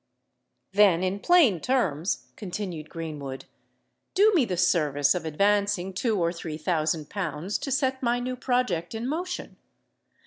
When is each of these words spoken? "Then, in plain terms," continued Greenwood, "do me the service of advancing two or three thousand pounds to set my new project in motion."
"Then, 0.71 1.03
in 1.03 1.19
plain 1.19 1.59
terms," 1.59 2.29
continued 2.35 2.89
Greenwood, 2.89 3.45
"do 4.15 4.31
me 4.33 4.45
the 4.45 4.57
service 4.57 5.13
of 5.13 5.25
advancing 5.25 5.93
two 5.93 6.19
or 6.19 6.33
three 6.33 6.57
thousand 6.57 7.07
pounds 7.11 7.59
to 7.59 7.69
set 7.71 8.01
my 8.01 8.19
new 8.19 8.35
project 8.35 8.95
in 8.95 9.07
motion." 9.07 9.57